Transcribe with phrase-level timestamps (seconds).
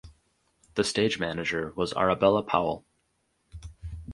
[0.73, 2.87] The Stage Manager was Arabella Powell.